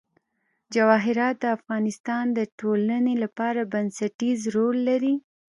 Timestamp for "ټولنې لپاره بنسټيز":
2.59-4.39